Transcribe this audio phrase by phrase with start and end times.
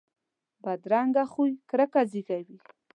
[0.63, 2.57] بدرنګه خوی کرکه زیږوي